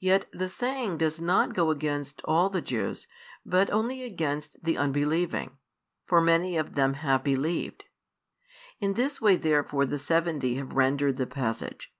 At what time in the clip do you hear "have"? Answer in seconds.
6.94-7.22, 10.54-10.72